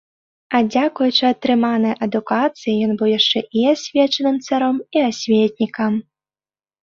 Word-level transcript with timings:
А 0.57 0.59
дзякуючы 0.71 1.25
атрыманай 1.33 1.93
адукацыі, 2.05 2.73
ён 2.87 2.91
быў 3.01 3.09
яшчэ 3.19 3.39
і 3.63 3.65
асвечаным 3.73 4.37
царом 4.49 4.75
і 4.97 5.03
асветнікам. 5.11 5.93